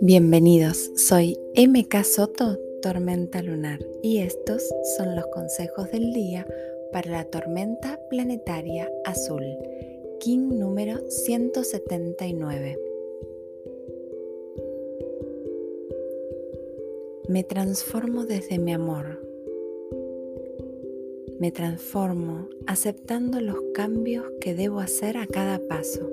[0.00, 4.62] Bienvenidos, soy MK Soto, Tormenta Lunar, y estos
[4.96, 6.46] son los consejos del día
[6.92, 9.44] para la tormenta planetaria azul,
[10.20, 12.78] King número 179.
[17.28, 19.25] Me transformo desde mi amor.
[21.38, 26.10] Me transformo aceptando los cambios que debo hacer a cada paso.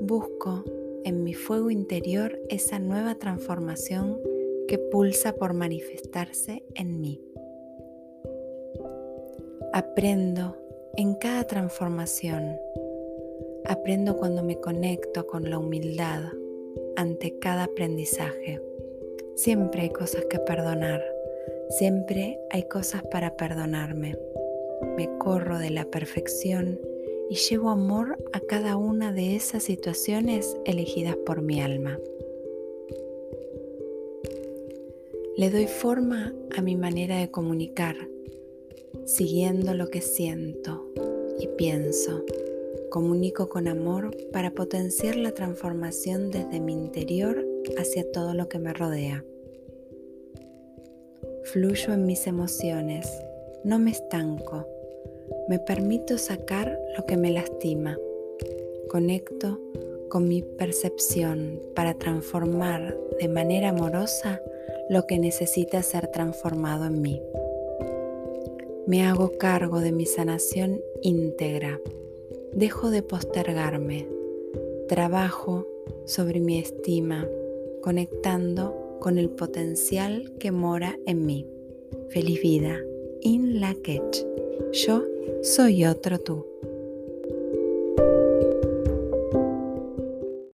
[0.00, 0.62] Busco
[1.04, 4.20] en mi fuego interior esa nueva transformación
[4.68, 7.22] que pulsa por manifestarse en mí.
[9.72, 10.58] Aprendo
[10.96, 12.58] en cada transformación.
[13.64, 16.24] Aprendo cuando me conecto con la humildad
[16.96, 18.60] ante cada aprendizaje.
[19.34, 21.13] Siempre hay cosas que perdonar.
[21.70, 24.16] Siempre hay cosas para perdonarme.
[24.96, 26.78] Me corro de la perfección
[27.30, 31.98] y llevo amor a cada una de esas situaciones elegidas por mi alma.
[35.36, 37.96] Le doy forma a mi manera de comunicar,
[39.04, 40.92] siguiendo lo que siento
[41.40, 42.24] y pienso.
[42.90, 47.44] Comunico con amor para potenciar la transformación desde mi interior
[47.76, 49.24] hacia todo lo que me rodea.
[51.44, 53.06] Fluyo en mis emociones,
[53.62, 54.66] no me estanco
[55.48, 57.98] me permito sacar lo que me lastima.
[58.88, 59.60] Conecto
[60.08, 64.40] con mi percepción para transformar de manera amorosa
[64.88, 67.22] lo que necesita ser transformado en mí.
[68.86, 71.80] Me hago cargo de mi sanación íntegra.
[72.52, 74.06] Dejo de postergarme.
[74.88, 75.66] Trabajo
[76.04, 77.26] sobre mi estima,
[77.82, 81.46] conectando con el potencial que mora en mí.
[82.08, 82.80] Feliz vida.
[83.20, 83.74] In la
[84.72, 85.04] Yo
[85.42, 86.46] soy otro tú.